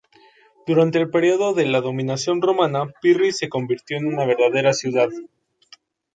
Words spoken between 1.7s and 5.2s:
dominación romana, Pirri se convirtió en una verdadera ciudad.